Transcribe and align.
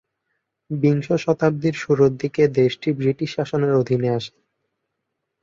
বিংশ 0.69 1.07
শতাব্দীর 1.15 1.75
শুরুর 1.75 2.11
দিকে 2.17 2.43
দেশটি 2.55 2.89
ব্রিটিশ 2.91 3.29
শাসনের 3.35 3.73
অধীনে 3.73 4.09
আসে। 4.09 4.33